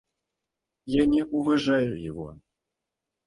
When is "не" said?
1.11-1.21